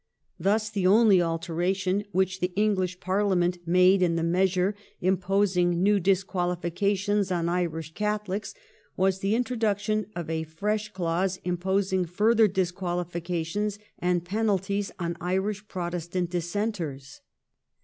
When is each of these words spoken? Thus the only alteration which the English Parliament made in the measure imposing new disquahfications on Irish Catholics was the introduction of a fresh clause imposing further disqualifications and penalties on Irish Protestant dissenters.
Thus 0.39 0.71
the 0.71 0.87
only 0.87 1.21
alteration 1.21 2.05
which 2.11 2.39
the 2.39 2.51
English 2.55 2.99
Parliament 2.99 3.59
made 3.67 4.01
in 4.01 4.15
the 4.15 4.23
measure 4.23 4.73
imposing 4.99 5.83
new 5.83 5.99
disquahfications 5.99 7.31
on 7.31 7.47
Irish 7.47 7.93
Catholics 7.93 8.55
was 8.97 9.19
the 9.19 9.35
introduction 9.35 10.07
of 10.15 10.27
a 10.27 10.41
fresh 10.41 10.89
clause 10.91 11.37
imposing 11.43 12.05
further 12.05 12.47
disqualifications 12.47 13.77
and 13.99 14.25
penalties 14.25 14.91
on 14.97 15.17
Irish 15.21 15.67
Protestant 15.67 16.31
dissenters. 16.31 17.21